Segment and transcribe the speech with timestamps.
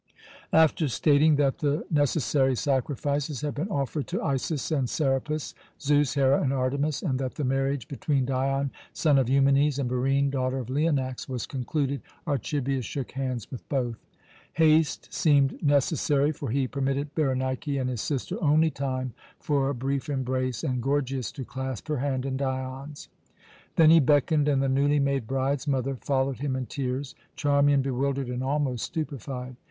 [0.55, 6.41] After stating that the necessary sacrifices had been offered to Isis and Serapis, Zeus, Hera,
[6.41, 10.71] and Artemis, and that the marriage between Dion, son of Eumenes, and Barine, daughter of
[10.71, 14.03] Leonax, was concluded, Archibius shook hands with both.
[14.53, 20.09] Haste seemed necessary, for he permitted Berenike and his sister only time for a brief
[20.09, 23.07] embrace, and Gorgias to clasp her hand and Dion's.
[23.75, 28.29] Then he beckoned, and the newly made bride's mother followed him in tears, Charmian bewildered
[28.29, 29.57] and almost stupefied.